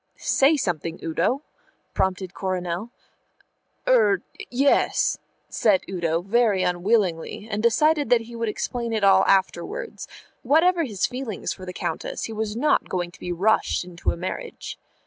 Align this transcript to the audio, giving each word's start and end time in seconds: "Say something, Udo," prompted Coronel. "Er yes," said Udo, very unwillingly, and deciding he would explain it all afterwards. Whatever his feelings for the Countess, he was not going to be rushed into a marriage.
"Say 0.17 0.57
something, 0.57 0.99
Udo," 1.03 1.43
prompted 1.93 2.33
Coronel. 2.33 2.89
"Er 3.87 4.23
yes," 4.49 5.19
said 5.47 5.81
Udo, 5.87 6.23
very 6.23 6.63
unwillingly, 6.63 7.47
and 7.51 7.61
deciding 7.61 8.09
he 8.21 8.35
would 8.35 8.49
explain 8.49 8.93
it 8.93 9.03
all 9.03 9.23
afterwards. 9.27 10.07
Whatever 10.41 10.85
his 10.85 11.05
feelings 11.05 11.53
for 11.53 11.67
the 11.67 11.71
Countess, 11.73 12.23
he 12.23 12.33
was 12.33 12.55
not 12.57 12.89
going 12.89 13.11
to 13.11 13.19
be 13.19 13.31
rushed 13.31 13.83
into 13.83 14.09
a 14.09 14.17
marriage. 14.17 14.79